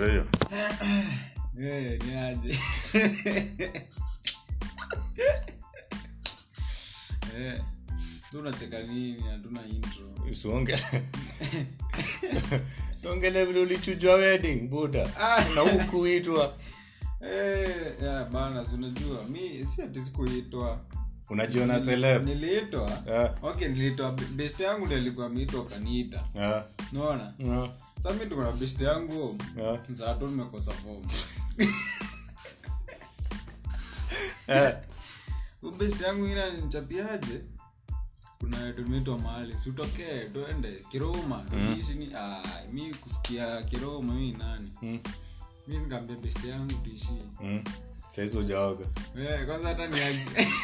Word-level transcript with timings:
Ndio. 0.00 0.26
Eh, 1.60 1.98
ni 2.06 2.14
aje 2.14 2.58
Eh, 7.38 7.60
tunacheka 8.30 8.82
nini 8.82 9.22
hatuna 9.22 9.60
intro 9.66 10.08
Siongele 12.96 13.44
vile 13.44 13.60
ulichujwa 13.60 14.14
wedding 14.14 14.68
buda. 14.68 15.10
Ah. 15.20 15.44
Na 15.54 15.60
hukuitwa. 15.60 16.54
Eh, 17.20 17.70
bana 18.32 18.64
si 18.64 18.74
unajua 18.74 19.24
mi 19.28 19.66
si 19.66 19.82
ati 19.82 20.00
sikuitwa 20.00 20.80
Unajiona 21.30 21.80
celeb. 21.80 22.24
niliitwa 22.24 23.02
yeah. 23.06 23.34
okay 23.44 23.68
niliitwa 23.68 24.10
best 24.36 24.60
yangu 24.60 24.86
ndi 24.86 24.94
alikuwa 24.94 25.26
ameitwa 25.26 25.64
kaniita 25.66 26.24
Ah. 26.40 26.62
Naona 26.92 27.32
Ah. 27.52 27.68
sa 28.02 28.12
mi 28.12 28.26
tuko 28.26 28.42
na 28.42 28.52
best 28.52 28.80
yangu. 28.80 29.36
Ah. 29.62 29.94
saa 29.94 30.14
tu 30.14 30.26
nimekosa 30.28 30.72
fom 30.72 31.02
Eh. 34.48 34.72
best 35.78 36.00
yangu 36.00 36.26
ina 36.26 36.50
nichapiaje 36.50 37.40
kuna 38.38 38.72
tumeitwa 38.72 39.18
mahali. 39.18 39.56
Siutokee 39.58 40.24
tuende 40.32 40.84
kiroma. 40.90 41.44
Tuishini 41.50 42.10
ah, 42.16 42.42
mi 42.72 42.94
kusikia 42.94 43.62
kiroma 43.62 44.14
mi 44.14 44.32
nani? 44.32 44.70
Mm. 44.82 44.98
mi 45.66 45.78
nikaambia 45.78 46.16
best 46.16 46.44
yangu 46.44 46.72
tuishi. 46.84 47.18
Mm. 47.42 47.64
Saizi. 48.14 48.38
Eh, 48.38 49.46
kwanza 49.46 49.68
hata 49.68 49.86
niag 49.86 50.14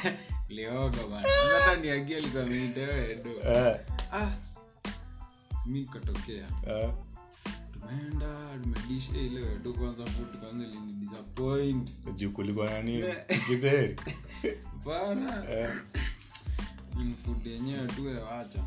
lioga 0.48 1.02
bana 1.10 1.22
kwanza 1.22 1.58
hata 1.64 1.76
niagia 1.76 2.20
likamitewedo 2.20 3.30
ah 4.12 4.30
simi 5.64 5.80
nikatokea 5.80 6.46
Ah. 6.66 6.92
tumeenda 7.72 8.58
tumedish 8.62 9.08
eh, 9.10 9.24
ile 9.24 9.40
wedo 9.40 9.72
kwanza 9.72 10.04
food 10.06 10.36
kwanza 10.40 10.64
ilini 10.64 10.92
disappoint 10.92 11.90
Juu 12.14 12.30
kulikuwa 12.30 12.70
na 12.70 12.82
nini? 12.82 13.06
Eh. 13.62 13.96
Bana 14.86 15.44
Eh. 15.50 15.70
ni 17.04 17.14
food 17.24 17.46
yenyewe 17.46 17.86
tu 17.86 18.06
wacha 18.24 18.58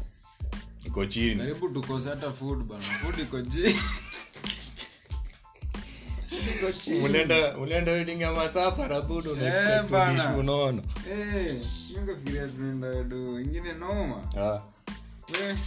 Iko 0.86 1.06
chini. 1.06 1.36
karibu 1.36 1.70
tukose 1.70 2.09
hata 2.09 2.31
food 2.31 2.64
bana 2.64 2.81
food 2.81 3.20
iko 3.20 3.42
chini 3.42 3.76
Ulienda 7.06 7.92
wedding 7.92 8.22
ya 8.22 8.32
Eh, 10.32 10.38
unaona. 10.39 10.84
eh 11.11 11.61
tunaenda 12.48 12.88
wedo 12.88 13.39
ingine 13.42 13.73
noma 13.73 14.23
Ah. 14.38 14.59
tako 15.34 15.58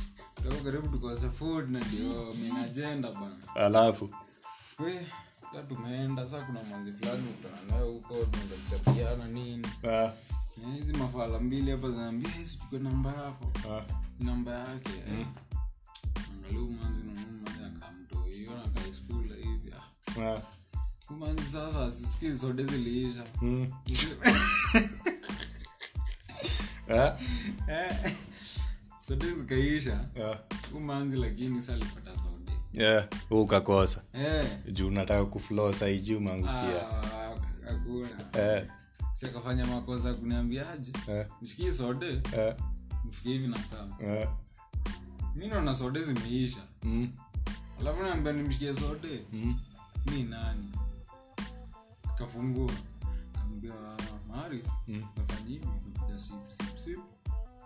karibu 0.49 0.89
tukose 0.89 1.29
food 1.31 1.71
na 1.71 1.81
ndio 1.81 2.35
bana 3.13 3.37
Alafu. 3.55 4.11
we 4.79 5.07
sa 5.53 5.63
tumeenda 5.63 6.29
saa 6.29 6.41
kuna 6.43 6.63
mwanzi 6.63 6.93
fulani 6.93 7.23
utana 7.41 7.57
nayo 7.71 7.87
huko 7.93 8.15
tunazachapiana 8.15 9.29
nini 9.29 9.67
Ah. 9.89 10.13
Eh, 10.63 10.75
hizi 10.77 10.93
mafala 10.93 11.41
mbili 11.41 11.71
hapa 11.71 11.91
zinaambia 11.91 12.31
"Eh, 12.41 12.47
sichukue 12.47 12.79
namba 12.79 13.11
yako 13.13 13.53
Ah. 13.71 13.83
namba 14.21 14.53
yake 14.59 14.91
eh. 15.09 15.27
angalia 16.35 16.61
umanzi 16.63 17.01
nanumanzi 17.01 17.65
akamtoiona 17.77 18.63
kaiskula 18.75 19.35
hivi 19.35 19.73
ah. 19.73 20.23
Ah. 20.37 20.43
umanzi 21.11 21.43
sasa 21.43 21.93
sisikii 21.93 22.39
sote 22.39 22.65
ziliisha 22.65 23.25
Mm. 23.43 23.71
Ah. 26.91 27.17
Eh, 27.69 28.15
sote 29.11 29.33
zikaisha. 29.35 30.01
Ah. 30.25 30.39
umanzi 30.77 31.17
lakini 31.17 31.63
sa 31.63 31.73
alipata 31.75 32.17
sote 32.17 32.53
Yeah, 32.73 33.09
ukakosa. 33.31 34.03
Eh. 34.13 34.47
juu 34.73 34.89
unataka 34.89 35.27
kuflow 35.27 35.73
saiji 35.73 36.15
umeangukia. 36.15 36.89
Ah, 36.91 37.37
hakuna 37.67 38.09
Eh, 38.39 38.67
si 39.15 39.27
akafanya 39.27 39.67
makosa 39.67 40.15
kuniambiaje 40.15 40.93
eh, 41.09 41.27
nishikii 41.41 41.73
sode 41.73 42.23
mfikie 43.05 43.33
hivi 43.33 43.49
nakaa 43.49 43.87
mi 45.35 45.47
naona 45.49 45.75
sode 45.75 46.03
zimeisha. 46.03 46.61
Mm, 46.83 47.13
alafu 47.81 48.03
naambia 48.03 48.33
nimshikie 48.33 48.75
sode 48.75 49.25
mm, 49.33 49.61
mi 50.13 50.23
nani? 50.23 50.73
Kafungua. 52.19 52.73
Kaambia 53.35 53.73
mari 54.29 54.63
Mm. 54.89 55.05
kafanya 55.17 55.49
hivi 55.49 55.67
kakuja 55.67 56.19
sip 56.19 56.37
sip 56.85 56.99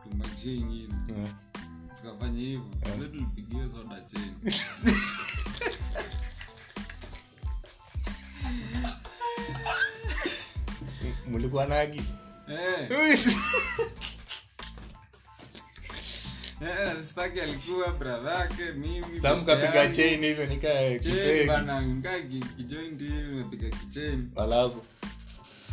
sip 0.04 0.10
tumbakishie 0.10 0.54
ingine 0.54 0.94
eh. 1.09 1.31
sikafanya 1.97 2.38
hivyo. 2.41 2.65
Yeah. 2.87 2.98
tulipigia 3.10 3.69
soda 3.70 4.00
cheni 4.00 4.32
mlikuwa 11.28 11.66
nagi 11.66 12.03
Eh, 12.48 12.88
eh, 16.60 16.97
sitaki 17.03 17.41
alikuwa 17.41 17.92
bradhake 17.92 18.72
mimi 18.72 19.21
sa 19.21 19.34
beshte 19.34 19.53
mkapiga 19.54 19.78
yangu. 19.81 19.94
chain 19.94 20.22
hivyo 20.25 20.47
nika 20.47 20.69
Chain 20.69 20.98
kifegi 21.00 21.48
bana 21.48 21.82
ngaa 21.82 22.21
ki- 22.21 22.44
kijointi 22.56 23.04
hivi 23.04 23.22
nimepiga 23.22 23.71
kicheni 23.71 24.28
alafu? 24.36 24.84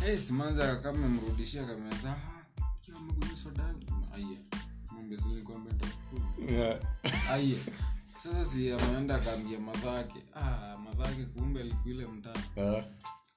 Hey, 0.04 0.16
simanza 0.16 0.76
kama 0.76 1.08
mrudishia 1.08 1.64
kameza 1.64 2.14
yeah. 6.52 6.78
aya 7.30 7.56
sasa 8.22 8.44
si 8.44 8.72
ameenda 8.72 9.14
akaambia 9.14 9.60
madhake 9.60 10.22
ah, 10.36 10.76
madhake 10.78 11.24
kumbe 11.24 11.60
alikuile 11.60 12.06
mtaa. 12.06 12.34
Ah, 12.62 12.84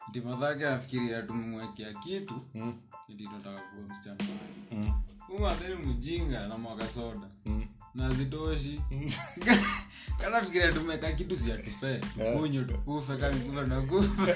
nti 0.09 0.21
madhake 0.21 0.67
anafikiria 0.67 1.21
tumemwekea 1.21 1.93
kitu. 1.93 2.33
Mm, 2.55 2.75
nti 3.09 3.23
tunataka 3.23 3.59
kuwa 3.61 3.87
msichana. 3.89 4.17
Mm, 4.71 4.93
umadheni 5.37 5.75
mjinga 5.75 6.47
na 6.47 6.57
mwaka 6.57 6.87
soda. 6.89 7.27
Mm, 7.45 7.65
na 7.95 8.13
zitoshi 8.13 8.81
mm. 8.91 9.09
kanafikiria 10.21 10.73
tumeka 10.73 11.11
kitu 11.13 11.37
siatupe 11.37 12.01
Yeah. 12.17 12.37
kunyo 12.37 12.63
tukufe 12.63 13.15
kanikufa 13.15 13.61
na 13.67 13.81
kufa 13.81 14.35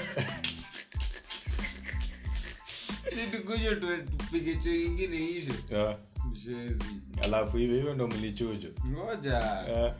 situkunywa 3.14 3.74
tupige 3.74 4.56
cho 4.56 4.74
ingine 4.74 5.16
ishe 5.28 5.52
Ah, 5.76 5.96
mshezi 6.32 6.84
alafu 7.24 7.56
hivyo 7.56 7.76
hivyo 7.76 7.94
ndo 7.94 8.08
mlichujo 8.08 8.68
ngoja. 8.88 9.38
Yeah. 9.38 9.94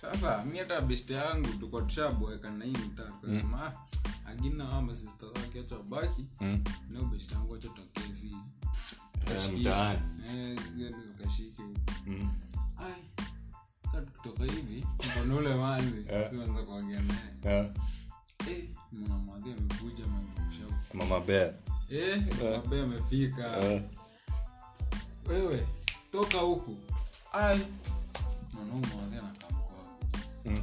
sasa 0.00 0.44
mi 0.44 0.58
hata 0.58 0.80
beste 0.80 1.14
yangu 1.14 1.48
tuko 1.60 1.82
tushaboeka 1.82 2.50
na 2.50 2.64
hii 2.64 2.76
"Ah, 3.54 3.72
agina 4.26 4.64
wa 4.68 4.82
masista 4.82 5.26
acha 5.60 5.74
wabaki 5.76 6.26
mm, 6.40 6.64
nao 6.90 7.04
beste 7.04 7.34
yangu 7.34 7.54
acha 7.54 7.68
takezi 7.68 8.36
kashike 9.24 9.68
Eh. 9.68 9.98
Eh, 10.34 10.58
mm. 12.06 12.30
tukitoka 14.00 14.44
hivi 14.44 14.86
mkono 15.18 15.36
ule 15.36 15.54
manzi. 15.54 16.04
Siweza 16.30 16.62
kuongea 16.62 17.00
naye. 17.02 17.60
Ah, 17.60 17.68
eh 18.50 18.64
mwanamwadhi 18.92 19.50
amekuja 19.52 20.06
mama 20.94 21.20
bea 21.20 21.52
eh 21.90 22.22
amefika. 22.82 23.56
Ah, 23.56 23.80
wewe 25.28 25.66
toka 26.12 26.38
huku. 26.38 26.76
Mwanaume 28.54 28.86
mwadhi 28.86 29.16
anakamkoa 29.16 29.84
mm, 30.44 30.56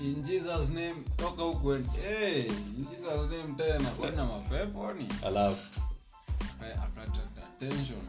in 0.00 0.22
jesus 0.22 0.68
name 0.68 0.96
toka 1.16 1.42
huku 1.42 1.72
eh 1.72 2.46
in 2.46 2.86
jesus 2.90 3.30
name 3.30 3.54
tena. 3.56 3.90
Kuna 3.90 4.24
mapepo 4.24 4.92
ni? 4.92 5.08
Alafu. 5.26 5.80
Aka- 6.60 6.82
akataka 6.82 7.46
attention. 7.54 8.02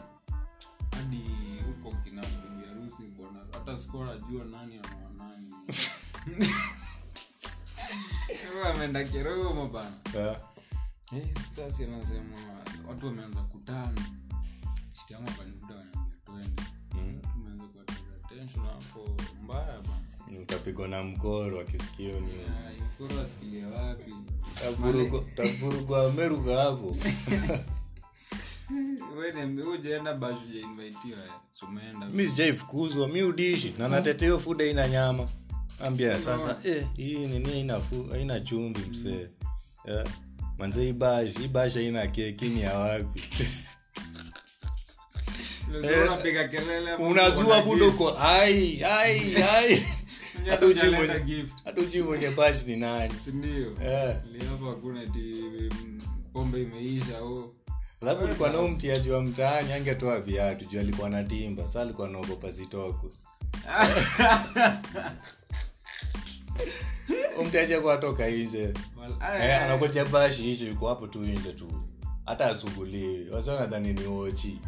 Hadi 0.92 1.24
huko 1.68 1.98
kina 2.04 2.22
bibi 2.22 2.68
harusi 2.70 3.04
bwana. 3.04 3.40
Hata 3.54 3.78
sikuwa 3.78 4.06
najua 4.06 4.46
nani 4.46 4.80
anaoa 4.84 5.12
nani. 5.18 5.54
Sasa 8.28 8.70
ameenda 8.74 9.04
kiroma 9.04 9.66
bana 9.66 9.92
yeah. 10.16 10.38
hey, 11.12 11.22
sasa 11.52 11.84
anasema 11.84 12.38
watu 12.88 13.06
wameanza 13.06 13.42
kutana 13.42 14.02
bana 20.68 20.74
utapigwa 20.74 20.88
na 20.88 21.04
mkoro 21.04 21.60
akisikio 21.62 22.20
ni 22.20 22.32
Ah, 22.32 22.72
yukuru 22.72 23.22
asikilie 23.22 23.66
wapi? 23.66 24.14
Tavurugwa 25.36 26.12
meruka 26.12 26.60
hapo. 26.60 26.96
Sumeenda 31.52 32.06
mi 32.10 32.28
sijaifukuzwa 32.28 33.08
mi 33.08 33.24
udishi 33.24 33.74
na 33.78 33.88
nateteo 33.88 34.40
food 34.40 34.62
aina 34.62 34.88
nyama. 34.88 35.28
Ambia 35.80 36.22
sasa 36.22 36.58
eh, 36.64 36.86
hii 36.98 37.18
nini 37.18 37.74
haina 38.12 38.40
chumbi 38.40 38.80
msee. 38.90 39.28
Yeah. 39.88 40.08
manze 40.58 40.90
ibash 40.90 41.36
ibash 41.36 41.74
haina 41.74 42.08
keki 42.08 42.62
ya 42.62 42.78
wapi? 42.78 43.24
Hapo, 46.92 47.04
unazua 47.08 47.62
budo 47.62 47.92
ko 47.92 48.18
ai 48.20 48.84
ai 48.84 49.36
ai. 49.44 49.86
hata 50.50 50.66
ujui 50.66 50.90
mwenye 50.90 51.14
hata 51.14 51.26
hata 51.66 51.82
ujui 51.82 52.04
mwenye 52.04 52.30
bash 52.30 52.64
ni 52.66 52.76
nani. 52.76 53.14
Sindio 53.26 53.68
Eh. 53.84 54.16
liapa 54.32 54.66
hakuna 54.66 55.06
ti 55.08 55.20
mm, 55.72 56.02
pombe 56.34 56.62
imeisha 56.62 57.24
o 57.24 57.54
alafu 58.02 58.24
ulikuwa 58.24 58.50
nao 58.50 58.68
mtiaji 58.68 59.10
wa 59.10 59.22
mtaani 59.22 59.74
angetoa 59.74 60.20
viatu 60.20 60.66
juu 60.66 60.80
alikuwa 60.80 61.10
na 61.10 61.24
timba. 61.24 61.68
Sa 61.68 61.82
alikuwa 61.82 62.10
naogopa 62.10 62.52
zitokwe 62.52 63.10
umtiaji 67.40 67.74
akuatoka 67.80 68.30
nje. 68.30 68.74
Eh, 69.42 69.62
anakoja 69.64 70.06
bashi 70.06 70.52
ishi 70.52 70.68
yuko 70.68 70.88
hapo 70.88 71.08
tu 71.08 71.20
nje 71.20 71.54
tu. 71.54 71.70
Hata 72.26 72.46
asuguliwi 72.52 73.30
wasionadhani 73.30 73.94
ni 73.94 74.06
ochi 74.08 74.60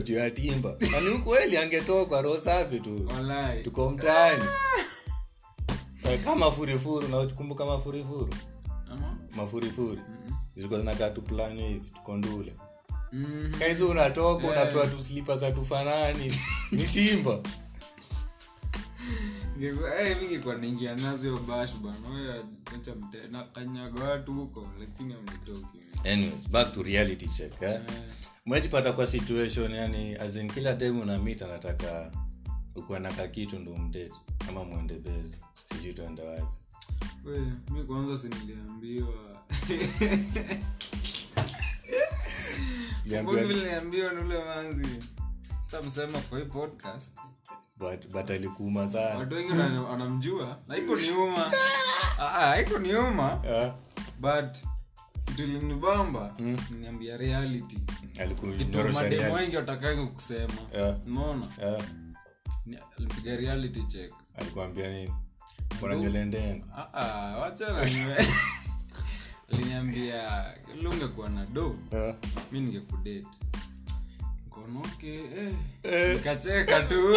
juu 0.00 0.14
ya 0.14 0.30
timba 0.30 0.76
nani 0.92 1.08
ukweli 1.08 1.56
angetokwa 1.56 2.22
roho 2.22 2.40
safi 2.40 2.80
tu? 2.80 3.08
Tuko 3.64 3.90
mtaani. 3.90 4.44
Eh, 6.04 6.20
kama 6.24 6.50
furifuru 6.52 7.08
nakumbuka 7.08 7.66
mafurifuru? 7.66 8.34
Mafurifuri 9.36 10.00
zilikuwa 10.54 10.80
zinakaa 10.80 11.10
hivi 11.68 11.90
tukondule 11.94 12.54
mm-hmm. 13.12 13.54
kaizi 13.58 13.84
unatoka 13.84 14.46
Yeah. 14.46 14.62
unapewa 14.62 14.86
tuslipa 14.86 15.36
za 15.36 15.50
tufanani. 15.52 16.34
Ni 16.72 16.82
timba. 16.82 17.38
Ngekuwa- 19.58 20.00
eh, 20.00 20.16
naingia 20.60 20.94
nazo 20.96 21.36
bash 21.38 21.70
watu 24.04 24.32
huko 24.32 24.68
lakini 24.80 25.14
anyways 26.04 26.48
back 26.48 26.74
to 26.74 26.82
reality 26.82 27.28
check 27.28 27.62
eh? 27.62 27.80
Mwejipata 28.52 28.92
kwa 28.92 29.06
situation 29.06 29.72
yani 29.74 30.16
azin 30.16 30.50
kila 30.50 30.74
dem 30.74 31.00
unamit 31.00 31.42
anataka 31.42 32.12
ukuwe 32.76 32.98
na 32.98 33.12
kakitu 33.12 33.58
ndo 33.58 33.76
mdate 33.76 34.12
ama 34.48 34.64
mwende 34.64 34.94
bezi 34.98 35.36
sijui 35.64 35.94
tuende 35.94 36.22
wapi. 36.22 36.46
Mi 37.70 37.84
kwanza 37.84 38.18
siniliambiwa 38.18 39.14
Niliambiwa- 43.04 43.42
vile 43.46 43.54
niliambiwa 43.54 44.12
ni 44.12 44.20
ule 44.20 44.44
manzi? 44.44 44.88
Sitamsema 45.62 46.18
kwa 46.18 46.38
hii 46.38 46.44
podcast. 46.44 47.12
But, 47.76 48.08
but 48.12 48.30
alikuuma 48.30 48.88
sana. 48.88 49.18
Watu 49.18 49.34
wengi 49.34 49.52
wana- 49.52 49.82
wanamjua. 49.82 50.58
Haiko 50.68 50.96
niuma 50.96 51.52
Ah, 52.20 52.34
ah, 52.34 52.46
haiko 52.46 52.78
niuma 52.78 53.32
Ah, 53.32 53.74
but 54.20 54.58
kitu 55.38 55.50
ilinibamba 55.50 56.34
niambia 56.80 57.16
reality. 57.16 57.78
Kitu 58.58 58.92
mademu 58.92 59.34
wengi 59.34 59.56
watakangi 59.56 60.06
kusema. 60.06 60.52
Yeah. 60.74 60.96
umeona 61.06 61.46
alipiga 62.98 63.36
reality 63.36 63.82
check. 63.82 64.12
Alikuambia 64.36 64.90
nini? 64.90 65.12
Kuna 65.80 65.96
nywele 65.96 66.24
ndengo 66.24 66.66
wachana 67.40 67.78
aliniambia 69.52 70.44
ile 70.78 71.28
na 71.28 71.46
do 71.46 71.76
mi 72.52 72.60
ningekudate. 72.60 73.26
Nkonoke 74.46 75.20
eh. 75.82 76.14
nikacheka 76.16 76.80
tu. 76.80 77.16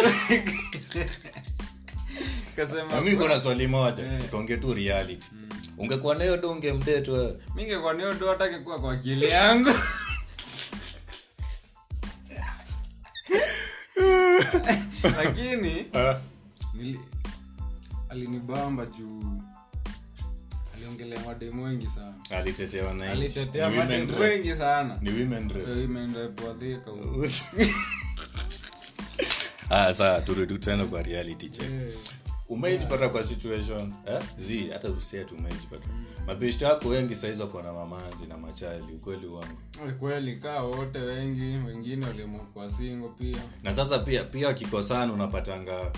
Kasema 2.56 3.00
mi 3.00 3.16
kuna 3.16 3.40
swali 3.40 3.66
moja 3.66 4.02
Eh. 4.04 4.30
tuonge 4.30 4.56
tu 4.56 4.74
reality 4.74 5.28
ungekuwa 5.78 6.14
nayo 6.14 6.36
do 6.36 6.50
ungemdate 6.52 7.10
wewe. 7.10 7.38
Mi 7.54 7.64
ngekuwa 7.64 7.92
niyo 7.94 8.14
do 8.14 8.28
hata 8.28 8.48
kekuwa 8.48 8.78
kwa 8.80 8.92
akili 8.92 9.28
yangu. 9.30 9.70
Lakini 15.16 15.86
Ah, 15.94 16.14
nili, 16.74 17.00
alinibamba 18.08 18.86
juu. 18.86 19.42
Aliongelea 20.74 21.20
mademu 21.24 21.64
wengi 21.64 21.86
sana. 21.88 22.14
Alitetea 22.30 23.70
mademu 23.70 24.20
wengi 24.20 24.54
sana. 24.54 24.98
Ni 25.00 25.10
women 25.10 25.48
rep. 25.48 25.68
Women 25.68 26.14
rep 26.14 26.40
wa 26.44 26.52
huko. 26.92 27.26
ah, 29.70 29.94
saa 29.94 30.20
turudi 30.20 30.58
tena 30.58 30.84
kwa 30.84 31.02
reality 31.02 31.48
check. 31.48 31.64
Eh, 31.70 31.94
umeijipata 32.52 33.08
kwa 33.08 33.24
situation 33.24 33.92
eh? 34.06 34.72
hata 34.72 34.88
usia 34.90 35.26
umejipata 35.38 35.88
mm. 35.88 36.04
mabeshti 36.26 36.64
yako 36.64 36.88
wengi 36.88 37.14
saizi 37.14 37.40
wako 37.42 37.62
na 37.62 37.72
mamanzi 37.72 38.26
na 38.26 38.38
machali 38.38 38.92
ukweli 38.94 39.26
wangu 39.26 39.58
kweli 40.00 40.36
kaa 40.36 40.62
wote 40.62 40.98
wengi 40.98 41.66
wengine 41.66 42.06
waliamua 42.06 42.70
singo 42.78 43.08
pia 43.08 43.38
na 43.62 43.72
sasa 43.72 43.98
pia 43.98 44.24
pia 44.24 44.46
wakikosana 44.46 45.12
unapatanga 45.12 45.92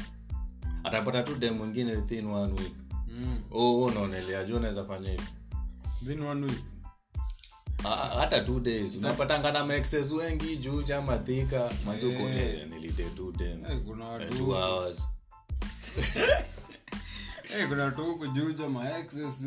atapata 0.85 1.23
tu 1.23 1.35
dem 1.35 1.55
mwingine 1.55 1.93
within 1.93 2.27
one 2.27 2.53
week 2.53 2.75
mm. 3.09 3.43
oh, 3.51 3.63
oh, 3.63 3.85
unaonelea 3.85 4.45
juu 4.45 4.57
unaweza 4.57 4.85
fanya 4.85 5.11
hivi 5.11 5.23
Been 6.03 6.23
one 6.23 6.47
week. 6.47 6.65
Hata 8.19 8.41
two 8.41 8.61
days 8.61 8.97
unapatanga 8.97 9.53
na 9.53 9.65
maxes 9.65 10.13
wengi 10.13 10.57
juu 10.57 10.83
jamathika 10.83 11.71
mazuko 11.87 12.27
hey. 12.29 12.61
eh, 12.61 12.69
nilide 12.69 13.05
tu 13.05 13.33
dem 13.33 13.65
hey, 13.65 13.77
kuna 13.79 14.05
eh, 14.05 14.11
watu 14.13 14.35
two 14.37 14.53
hours 14.53 15.09
eh, 17.59 17.69
kuna 17.69 17.91
tu 17.91 18.17
kujuja 18.17 18.69
juja 18.69 18.69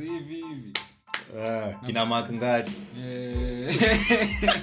hivi 0.01 0.35
hivi. 0.35 0.73
Ah, 1.47 1.73
kina 1.85 2.05
makngati 2.05 2.35
ngati. 2.35 2.71
Eh. 3.01 3.75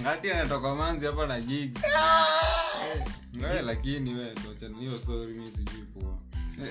ngati 0.00 0.30
anatoka 0.30 0.74
manzi 0.74 1.06
hapa 1.06 1.26
na 1.26 1.40
jigi 1.40 1.78
Eh, 1.78 3.04
ngawe 3.36 3.62
lakini 3.62 4.14
we 4.14 4.30
tuachane 4.34 4.74
sori 4.98 5.32
mi 5.34 5.46
sijui 5.46 5.82
poa. 5.94 6.18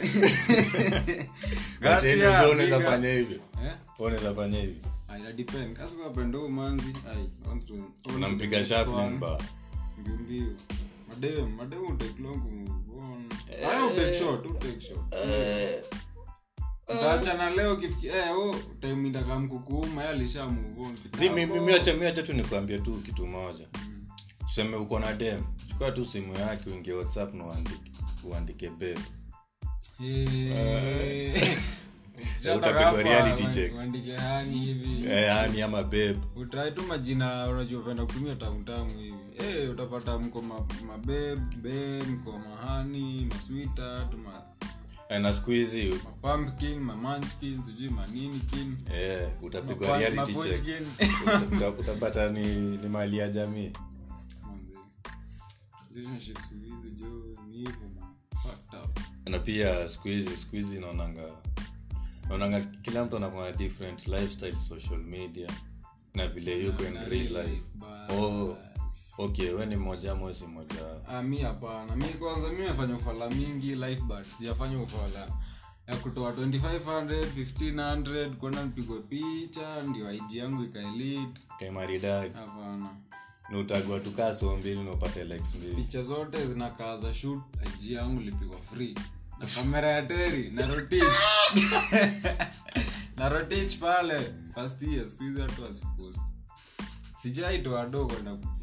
Ngati 1.81 1.86
ya, 1.86 1.92
Watendo, 1.92 2.33
so 2.38 2.50
unaweza 2.51 2.77
piga. 2.77 2.89
fanya 2.92 3.10
hivyo 3.13 3.39
Eh? 3.65 3.74
Ah, 7.10 8.12
unampiga 8.15 8.63
mbio 10.19 10.57
leo 13.62 13.90
eh 15.12 15.81
oh 16.88 18.56
si 21.18 21.30
mimi 21.30 21.60
miacha 21.60 21.94
miacha 21.94 22.24
tu 22.24 22.34
nikuambia 22.34 22.78
tu 22.80 22.92
kitu 22.94 23.28
moja. 23.28 23.68
Tuseme 24.48 24.75
uko 24.78 25.00
na 25.00 25.14
dem. 25.14 25.44
Chukua 25.70 25.92
tu 25.92 26.06
simu 26.06 26.36
yake 26.36 26.70
uingie 26.70 26.94
whatsapp 26.94 27.34
na 27.34 27.46
uandike 27.46 27.92
uandike 28.24 28.70
Eh. 30.03 31.42
utapigwa 32.56 33.03
eh 35.12 35.36
ama 35.62 35.84
babe. 35.84 36.18
Utrai 36.36 36.72
tu 36.72 36.84
majina 36.84 37.48
unajopenda 37.48 38.06
kutumia 38.06 38.36
tamutamu 38.36 38.89
hivi 38.89 39.23
eh 39.40 39.72
utapata 39.72 40.20
mko 40.20 40.42
ma- 40.42 40.66
mabeb 40.88 41.56
be 41.62 42.04
mko 42.04 42.40
mahani 42.40 43.25
maswita 43.25 44.10
eh, 45.10 45.22
na 45.22 45.34
siku 45.34 45.52
hizi 45.52 45.94
mapumpkin 46.04 47.63
sijui 47.66 47.90
maninikin 47.90 48.78
yeah, 48.94 49.44
utapigwa 49.44 49.98
reality 49.98 50.34
check. 50.36 50.63
Utapata 51.80 52.30
ni, 52.30 52.46
ni 52.78 52.90
mali 52.90 53.18
ya 53.18 53.28
jamii. 53.28 53.72
Na 59.25 59.40
pia 59.40 59.88
siku 59.88 60.08
hizi 60.08 60.38
siku 60.38 60.56
hizi 60.56 60.80
naonanga 60.80 61.30
naonanga 62.30 62.62
kila 62.62 63.06
mtu 63.06 63.18
anakuwa 63.18 63.50
na 63.52 63.58
different 63.58 64.08
lifestyle 64.08 64.58
social 64.58 65.00
media 65.00 65.50
na 66.13 66.28
vile 66.28 66.66
yuko 66.66 66.84
in 66.84 66.94
real 67.10 67.28
life. 67.46 67.63
bas. 67.75 68.12
oh 68.12 68.58
okay 69.17 69.50
we 69.53 69.65
ni 69.65 69.75
mmoja 69.75 70.12
ama 70.12 70.33
si 70.33 70.45
mmoja 70.45 70.75
Ah, 71.07 71.21
mi 71.21 71.38
hapana. 71.38 71.95
Mi 71.95 72.03
kwanza 72.05 72.50
mi 72.50 72.63
mefanya 72.63 72.95
ufala 72.95 73.29
mingi 73.29 73.75
life 73.75 74.01
but 74.01 74.23
sijafanya 74.23 74.79
ufala. 74.81 75.27
Ya 75.88 75.95
kutoa 75.95 76.31
2500 76.31 77.25
1500 77.25 78.35
kwenda 78.35 78.63
nipigwe 78.63 79.00
picha 79.00 79.83
ndio 79.83 80.13
id 80.13 80.31
yangu 80.31 80.63
ikaelit 80.63 81.47
kaimaridadi 81.59 82.33
hapana. 82.35 82.89
Ni 83.50 83.57
utagua 83.57 84.00
tukaa 84.00 84.33
soo 84.33 84.57
mbili 84.57 84.83
na 84.83 85.23
likes 85.23 85.55
mbili. 85.55 85.75
Picha 85.75 86.03
zote 86.03 86.47
zinakaa 86.47 86.97
za 86.97 87.13
shut 87.13 87.41
ig 87.65 87.91
yangu 87.91 88.21
lipigwa 88.21 88.57
free. 88.57 88.95
Na 89.39 89.47
kamera 89.47 89.91
ya 89.91 90.01
teri 90.01 90.51
na 90.51 90.67
rotich 90.67 91.03
na 93.17 93.29
rotich 93.29 93.79
pale. 93.79 94.33
First 94.55 94.81
year 94.81 95.07
siku 95.09 95.23
hizi 95.23 95.41
watu 95.41 95.63
wasipost 95.63 96.19
sijaitoa 97.15 97.85
do 97.85 98.07
kwenda 98.07 98.35
kushoot 98.35 98.62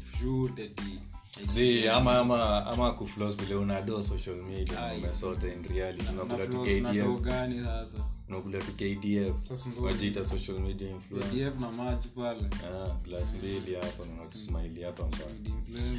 si 1.47 1.87
ama 1.89 2.17
ama 2.19 2.65
ama 2.65 2.91
kuflos 2.91 3.37
vile 3.37 3.55
unado 3.55 4.03
social 4.03 4.35
media 4.35 4.93
umesota 4.97 5.47
in 5.47 5.63
reality. 5.63 6.05
Unakula 6.09 6.47
tu 6.47 6.51
flows 6.51 6.81
na 6.81 6.93
do 6.93 7.15
kdf 7.15 7.95
unakula 8.29 8.59
tu 8.59 8.71
kdf 8.71 9.81
wajiita 9.81 10.25
social 10.25 10.59
media 10.59 10.89
influencer. 10.89 11.53
Na 11.59 11.71
maji 11.71 12.07
pale. 12.07 12.49
Ah 12.65 12.95
mbili 13.37 13.75
hapa 13.75 14.05
na 14.05 14.13
unatusmile 14.13 14.85
hapa 14.85 15.03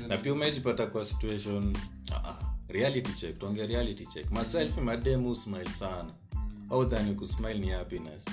na 0.08 0.16
pia 0.16 0.32
umejipata 0.32 0.86
kwa 0.86 1.04
situation 1.04 1.76
ah, 2.12 2.28
ah, 2.28 2.54
reality 2.68 3.12
check 3.12 3.38
tuonge 3.38 3.66
reality 3.66 4.06
check. 4.06 4.30
Myself 4.30 4.76
mademu 4.78 5.34
smile 5.34 5.70
sana. 5.70 6.14
Au 6.70 6.84
dhani 6.84 7.14
kusmile 7.14 7.54
ni 7.58 7.68
happiness? 7.68 8.24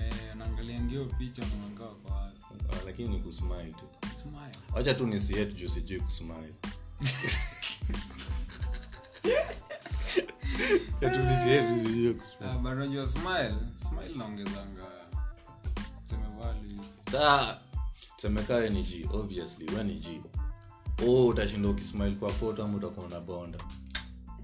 Eh, 0.00 0.36
naangalia 0.38 0.80
picha 1.18 1.42
unaongaa 1.42 1.94
kwa 2.02 2.25
Ah, 2.72 2.84
lakini 2.86 3.08
ni 3.08 3.18
kusmile 3.20 3.72
tu. 3.78 3.84
Wacha 4.74 4.94
tu 4.94 5.06
nisietu 5.06 5.52
juu 5.54 5.68
sijui 5.68 6.00
kusmile. 6.00 6.50
Ah, 17.18 17.58
saa 18.16 18.28
ni 18.70 18.82
g 18.82 19.08
obviously 19.12 19.66
we 19.76 19.84
ni 19.84 19.94
g. 19.98 20.20
Oh, 21.06 21.26
utashinda 21.26 21.68
ukismile 21.68 22.10
kwa 22.10 22.32
foto 22.32 22.64
ama 22.64 22.76
utakuwa 22.76 23.08
na 23.08 23.20
bonda 23.20 23.58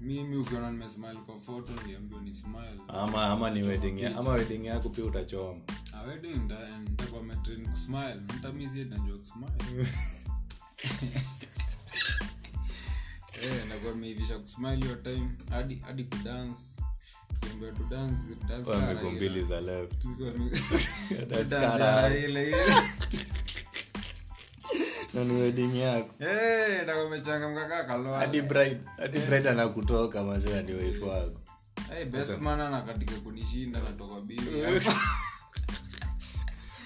mimi 0.03 0.37
ukiona 0.37 0.71
nimesmile 0.71 1.13
kwa 1.25 1.39
photo 1.39 1.71
niambio 1.87 2.19
ni 2.21 2.33
smile 2.33 2.79
ama 2.87 3.25
ama 3.25 3.49
ni 3.49 3.63
wedding 3.63 3.99
ya, 4.01 4.17
ama 4.17 4.29
wedding 4.31 4.65
yako 4.65 4.89
pia 4.89 5.05
utachoma. 5.05 5.59
Wedding 6.07 6.39
nitakuwa 6.89 7.23
metrain 7.23 7.69
kusmile. 7.69 8.15
Ntamisi 8.39 8.83
najua 8.85 9.17
kusmile. 9.17 9.51
Eh 13.43 13.65
nakuwa 13.69 13.93
nimeivisha 13.93 14.39
kusmile 14.39 14.75
hiyo 14.75 14.95
time. 14.95 15.29
Hadi 15.49 15.75
hadi 15.75 16.03
kudance 16.03 16.59
kiambia 17.39 17.71
tu 17.71 17.83
dance 17.89 18.19
dance 18.49 18.63
Kwa 18.71 18.79
kara 18.79 18.93
miguu 18.93 19.07
ile. 19.09 19.15
mbili 19.17 19.43
za 19.43 19.61
left 19.61 20.05
ile 22.27 22.49
ile 22.49 22.65
na 25.13 25.23
ni 25.23 25.79
yako. 25.81 26.13
Anakutoka 29.49 30.23
mazee 30.23 30.61
ni 30.63 30.73
wife 30.73 31.05
wako. 31.05 31.39
Hey, 31.93 32.05
best 32.05 32.31
anakatika 32.31 33.15
kunishinda 33.19 33.79
natoka 33.79 34.21
bili 34.21 34.41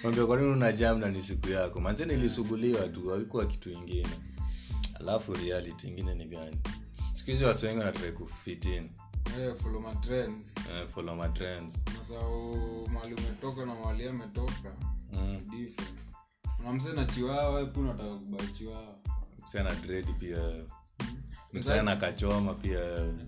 mwambia 0.03 0.25
kwa 0.25 0.37
una 0.37 0.71
jam 0.71 1.05
ni 1.05 1.21
siku 1.21 1.49
yako? 1.49 1.79
Manze 1.79 2.05
nilisuguliwa 2.05 2.87
tu 2.87 3.13
awikuwa 3.13 3.45
kitu 3.45 3.71
ingine. 3.71 4.09
Alafu 4.99 5.33
reality 5.33 5.87
ingine 5.87 6.15
ni 6.15 6.25
gani? 6.25 6.57
Siku 7.13 7.31
hizi 7.31 7.45
wasi 7.45 7.65
wengi 7.65 7.79
wanatrai 7.79 8.11
kufitin 8.11 8.89
follow 9.57 9.81
my 9.81 9.95
trends. 10.01 10.55
Follow 10.93 11.15
my 11.15 11.29
trends. 11.29 11.73
Nasau 11.97 12.87
mali 12.87 13.13
umetoka 13.13 13.65
na 13.65 13.75
mali 13.75 14.07
ametoka. 14.07 14.71
Mm. 15.13 15.41
different 15.51 16.06
na 16.95 17.05
chiwawa 17.05 17.49
wewe 17.49 17.65
nataka 17.75 18.09
kubai 18.09 18.47
chiwawa 18.47 18.95
msana 19.45 19.75
dredi 19.75 20.13
pia. 20.13 20.37
Msana 21.53 21.95
kachoma 21.95 22.53
pia. 22.53 22.79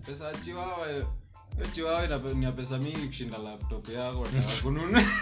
Pesa 0.06 0.24
ya 0.28 0.34
chiwawa 0.34 0.88
hiyo 0.88 1.12
hiyo 1.56 1.66
chiwawa 1.72 2.04
ina- 2.04 2.18
ni 2.18 2.44
ya 2.44 2.52
pesa 2.52 2.78
mingi 2.78 3.06
kushinda 3.06 3.38
laptop 3.38 3.88
yako 3.88 4.26
nataka 4.32 4.56
kununua. 4.62 5.02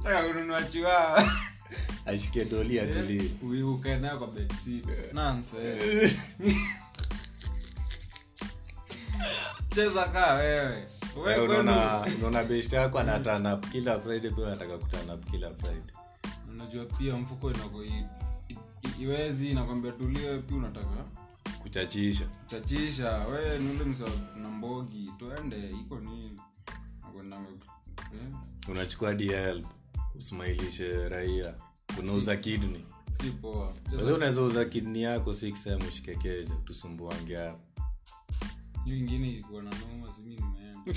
Unataka 0.00 0.28
kununua 0.28 0.62
chiwawa 0.62 1.32
ashike 2.06 2.44
doli 2.44 2.80
atulie. 2.80 3.30
Ui- 3.42 3.62
nayo 4.00 4.18
kwa 4.18 4.26
bedsit 4.28 4.84
nanse 5.12 5.56
cheza 9.74 10.04
kaa 10.04 10.34
wewe. 10.34 10.78
Eh, 10.78 10.86
unaona 11.16 12.06
unaona 12.18 12.42
yako 12.76 12.98
anatana 12.98 13.56
kila 13.56 14.00
friday 14.00 14.30
pia 14.30 14.46
anataka 14.46 14.78
kutana 14.78 15.16
kila 15.16 15.54
friday. 15.54 15.96
Unajua 16.50 16.84
pia 16.84 17.16
mfuko 17.16 17.50
inako 17.50 17.84
iwezi 19.00 19.50
inakwambia 19.50 19.92
tulie 19.92 20.38
pia 20.38 20.56
unataka 20.56 21.04
kuchachisha. 21.62 22.24
kuchachisha. 22.24 23.26
We 23.26 23.58
nule 23.58 23.84
msa 23.84 24.04
na 24.42 24.48
mbogi 24.48 25.10
twende 25.18 25.70
iko 25.70 26.00
nini? 26.00 26.40
Nakwendanga 27.02 27.48
eh, 27.98 28.36
unachukua 28.68 29.14
dl 29.14 29.64
usimailishe 30.14 31.08
raia. 31.08 31.54
Unauza 31.98 32.36
kidney. 32.36 32.84
si 33.22 33.30
poa. 33.30 33.74
Unaweza 33.92 34.42
uza 34.42 34.64
kidney 34.64 35.02
yako 35.02 35.30
6m 35.32 35.88
ushikekeja 35.88 36.54
tusumbuange 36.64 37.36
hapo 37.36 37.60
hiyo 38.84 38.96
ingine 38.96 39.28
ilikuwa 39.28 39.62
na 39.62 39.70
noma 39.70 40.12
simi 40.12 40.36
nimeenda 40.36 40.92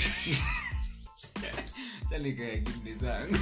chalikae 2.09 2.61
kidni 2.61 2.93
zangu. 2.93 3.37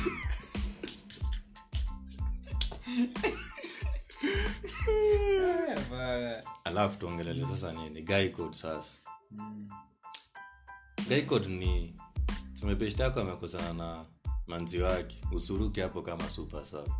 Alafu 6.64 6.98
tuongelele 7.00 7.46
sasa 7.46 7.72
nini 7.72 8.02
guy 8.02 8.30
code 8.30 8.54
sasa. 8.54 8.98
Mm. 9.32 9.70
guy 11.08 11.22
code 11.22 11.48
ni 11.50 11.96
tumebeshtako 12.60 13.20
amekosana 13.22 13.74
na 13.74 14.06
manzi 14.48 14.80
wake 14.80 15.18
usuruki 15.32 15.80
hapo 15.80 16.02
kama 16.02 16.30
supesa 16.30 16.86
sub 16.86 16.94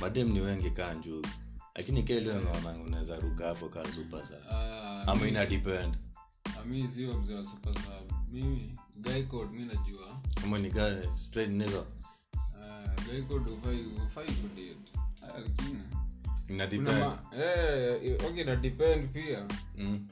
madem 0.00 0.28
ni 0.32 0.40
wengi 0.40 0.70
kaa 0.70 0.94
njugu 0.94 1.28
lakini 1.74 2.02
kelio 2.02 2.40
naona 2.40 2.70
unaweza 2.70 3.16
ruka 3.16 3.46
hapo 3.46 3.68
kaa 3.68 3.92
super 3.92 4.24
sub 4.24 4.36
Ah, 4.50 5.04
ama 5.06 5.26
ina 5.28 5.46
depend 5.46 5.98
mi 6.68 6.88
sio 6.88 7.18
mzee 7.18 7.34
wa 7.34 7.44
super 7.44 7.74
sub 7.74 8.12
mimi 8.32 8.74
guy 8.96 9.22
code 9.22 9.50
mi 9.56 9.64
najua. 9.64 10.20
Kama 10.40 10.58
ni 10.58 10.70
guy 10.70 10.92
straight 11.14 11.50
nigga. 11.52 11.82
Ah, 12.36 12.94
guy 13.06 13.22
code 13.22 13.50
ufai 13.50 13.84
ufai 14.06 14.26
kudate 14.26 14.76
Ah, 15.22 15.40
lakini. 15.40 15.82
Ina 16.48 16.66
depend. 16.66 16.88
ma 16.98 17.18
eh 17.42 18.18
okay 18.26 18.44
na 18.44 18.56
depend 18.56 19.08
pia. 19.12 19.46
Mm. 19.78 20.08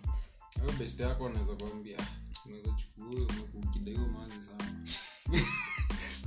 Wewe 0.61 0.73
best 0.79 1.01
yako 1.01 1.27
anaweza 1.27 1.55
kwambia 1.55 1.99
"Ah, 1.99 2.07
unaweza 2.47 2.71
chukua 2.71 3.07
huyo 3.07 4.09
mazi 4.09 4.35
sana. 4.47 4.87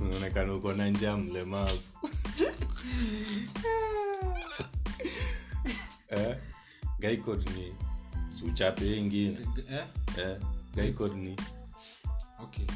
Unaonekana 0.00 0.54
uko 0.54 0.72
na 0.72 0.88
njaa 0.88 1.16
mlemavu. 1.16 1.78
Eh? 6.10 6.36
guy 7.00 7.16
code 7.16 7.50
ni 7.50 7.74
suchape 8.40 8.84
hii 8.84 8.96
ingine. 8.98 9.38
Eh 9.70 9.86
eh? 10.18 10.36
guy 10.74 10.90
code 10.92 11.14
ni 11.16 11.36
okay 12.42 12.66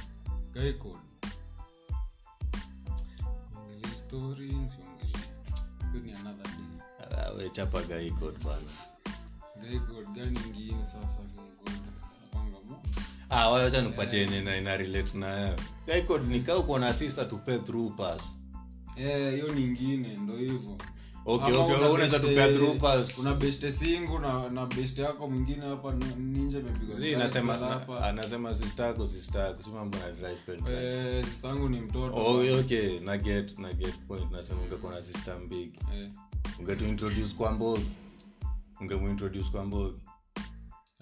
guy 0.55 0.73
code 0.73 0.99
ongelee 3.57 3.99
story 3.99 4.47
nsiongelee 4.53 5.27
hiyo 5.93 6.05
ni 6.05 6.13
another 6.13 6.43
day. 6.47 6.63
We 7.39 7.51
chapa 7.51 7.83
guy 7.83 8.11
code 8.11 8.39
bana. 8.45 8.71
Guy 9.61 9.79
code 9.79 10.09
gani 10.15 10.39
ingine 10.47 10.85
sasa 10.87 11.23
guy 11.35 11.51
code 11.65 11.79
napanga 12.33 12.59
mo 12.69 12.83
ah, 13.31 13.49
wacha 13.51 13.83
nikupatie 13.83 14.21
yenye 14.21 14.41
na 14.41 14.57
ina 14.57 14.77
relate 14.77 15.19
na 15.19 15.27
wewe 15.27 15.57
guy 15.87 16.01
code 16.03 16.27
ni 16.27 16.41
kaa 16.41 16.57
uko 16.57 16.79
na 16.79 16.95
sister 16.95 17.29
to 17.29 17.37
pay 17.37 17.59
through 17.59 17.97
pass. 17.97 18.37
Eh 18.97 19.33
hiyo 19.35 19.55
ni 19.55 19.65
ingine 19.65 20.17
ndo 20.17 20.37
hivyo 20.37 20.77
Okay, 21.27 21.55
okay, 21.55 21.75
unaweza 21.77 22.19
tupea 22.21 22.49
una 23.19 23.35
beste 23.35 23.73
singu 23.73 24.19
na 24.19 24.49
na 24.49 24.67
beste 24.67 25.03
yako 25.03 25.31
mwingine 25.31 25.67
hapa 25.67 25.93
ninje 26.19 26.57
amepigwa 26.59 26.95
Zii, 26.95 27.03
drive 27.03 27.19
nasema 27.19 27.55
hapa. 27.55 28.01
na- 28.01 28.07
anasema 28.07 28.55
sister 28.55 28.87
yako 28.87 29.07
sister 29.07 29.41
yako. 29.41 29.63
Si 29.63 29.71
mambo 29.71 29.99
na 29.99 30.11
drive 30.11 30.37
pen 30.47 30.65
drive. 30.65 31.19
Eh, 31.19 31.25
sister 31.25 31.51
yangu 31.51 31.69
ni 31.69 31.81
mtoto. 31.81 32.15
Oh 32.17 32.59
okay 32.61 33.01
na 33.01 33.17
get 33.17 33.59
na 33.59 33.73
get 33.73 33.95
point. 34.09 34.31
Nasema 34.33 34.61
ungekuwa 34.63 34.93
na 34.95 35.03
sister 35.03 35.39
mbigi 35.41 35.79
Eh, 35.95 36.11
ungetuintroduce 36.59 37.35
kwa 37.37 37.53
mbogi. 37.53 37.89
Ungemuintroduce 38.81 39.51
kwa 39.51 39.65
mbogi. 39.65 40.01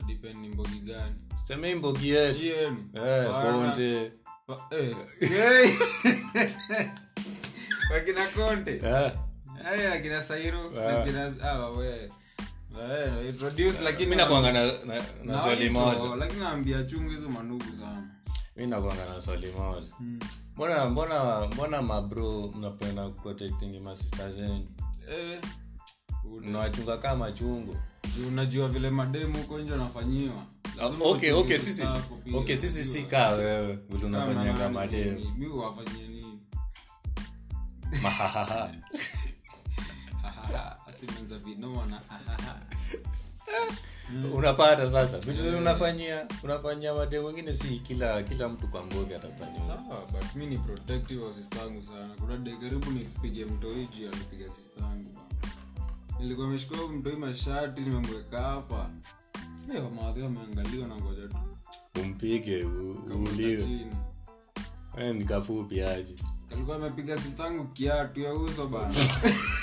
Depend 0.06 0.36
ni 0.40 0.48
mbogi 0.48 0.78
gani. 0.80 1.14
Semei 1.44 1.74
mbogi 1.74 2.08
yetu. 2.10 2.44
Eh, 2.44 3.30
konte. 3.42 4.12
Eh. 4.70 4.96
Wakina 7.92 8.26
konte. 8.36 8.80
Eh, 8.84 9.12
akina 9.92 10.22
sairo 10.22 10.60
akina 11.00 11.30
lakini 13.82 14.16
nakwanga 14.16 14.52
na, 14.52 14.72
swali 15.42 15.70
moja 15.70 16.00
naambia 16.40 16.82
chungu 16.84 17.10
hizo 17.10 17.28
manugu 17.28 17.64
sana 17.78 18.08
mi 18.56 18.66
nakwanga 18.66 19.04
na 19.04 19.22
swali 19.22 19.52
moja 19.52 19.86
mbona 20.56 20.86
mbona 20.86 21.46
mbona 21.52 21.82
mabro 21.82 22.52
mnapenda 22.56 23.08
kuprotecting 23.08 23.80
masista 23.80 24.32
zenu 24.32 24.68
Eh, 25.12 25.40
mnawachunga 26.42 26.96
kama 26.96 27.32
unajua 28.28 28.68
vile 28.68 28.90
mademu 28.90 29.38
huko 29.38 29.58
nje 29.58 29.72
wanafanyiwa 29.72 30.46
okay 31.02 31.32
okay 31.32 31.58
sisi 31.58 31.82
okay 32.34 32.56
sisi 32.56 32.84
si 32.84 33.02
kaa 33.02 33.30
wewe 33.30 33.78
vile 33.90 34.00
Kama 34.00 34.06
unafanyanga 34.26 34.68
mademu 34.70 35.34
mi 35.38 35.46
huwafanyia 35.46 36.08
nini 36.08 36.40
Mahahaha. 41.06 41.08
asimenza 41.08 41.38
Mm. 44.14 44.32
unapata 44.34 44.90
sasa 44.90 45.18
vitu 45.18 45.42
yeah. 45.44 45.58
unafanyia 45.58 46.28
unafanyia 46.42 46.94
mademu 46.94 47.26
wengine 47.26 47.54
si 47.54 47.78
kila 47.78 48.22
kila 48.22 48.48
mtu 48.48 48.68
kwa 48.68 48.86
ngoge 48.86 49.16
atafanyia 49.16 49.62
sawa 49.62 49.78
ni 50.46 50.58
protective 50.58 51.24
wa 51.24 51.34
sister 51.34 51.58
yangu 51.58 51.82
sana 51.82 52.14
kuna 52.20 52.36
de 52.36 52.56
karibu 52.56 52.90
nipige 52.90 53.44
mtoiji 53.44 54.06
alipiga 54.06 54.50
sister 54.50 54.82
yangu 54.84 55.14
nilikuwa 56.20 56.46
nimeshika 56.46 56.76
mtoi 56.76 57.16
mashati 57.16 57.80
nimemweka 57.80 58.40
hapa 58.42 58.90
wamadhi 59.78 60.20
wameangaliwa 60.22 60.88
na 60.88 60.96
ngoja 60.96 61.28
tu 61.28 61.36
umpige 62.02 62.64
u- 62.64 62.94
Kamweka 63.08 63.30
uuliwe 63.32 63.62
chini. 63.62 63.86
Ni 65.14 65.24
kafupi 65.24 65.82
aje 65.82 66.14
kalikuwa 66.50 66.76
amepiga 66.76 67.18
sistangu 67.20 67.64
kiatu 67.64 68.20
ya 68.20 68.34
uso 68.34 68.66
bana 68.66 68.94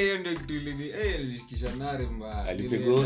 hiyo 0.00 0.18
ndio 0.18 0.34
kitu 0.34 0.54
ilini 0.54 0.88
eh, 0.88 1.20
nare 1.76 2.06
mbaya 2.06 2.44
alipigwa 2.44 3.00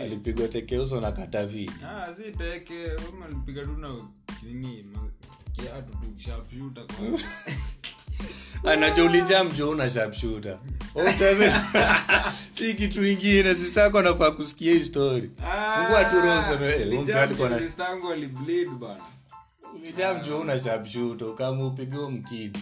alipigwa 0.00 0.48
teke 0.48 0.78
uso 0.78 1.00
na 1.00 1.12
katavi 1.12 1.70
Ah, 1.86 2.14
si 2.14 2.22
teke. 2.22 2.84
Alipiga 3.24 3.62
tu 3.64 3.72
na 3.72 3.88
nini? 4.42 4.86
Kiatu 5.52 5.92
tu 5.92 6.06
una 9.70 9.88
si 12.56 12.74
kitu 12.74 13.04
ingine 13.06 13.54
sistako 13.54 13.98
anafaa 13.98 14.30
kusikia 14.30 14.72
hii 14.72 14.84
story. 14.84 15.30
Fungua 15.76 16.04
tu 16.04 16.20
roho 16.20 16.38
useme, 16.40 16.66
eh, 16.66 17.16
alikuwa 17.22 17.48
na- 17.48 17.58
una 20.40 20.58
kama 21.34 21.64
mkitu 22.10 22.60